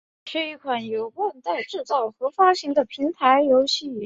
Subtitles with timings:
[0.25, 3.91] 是一款由万代制作和发行的平台游戏。